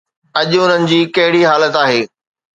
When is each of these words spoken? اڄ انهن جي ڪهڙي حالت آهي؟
اڄ 0.39 0.51
انهن 0.61 0.81
جي 0.93 0.99
ڪهڙي 1.15 1.41
حالت 1.49 1.73
آهي؟ 1.83 2.01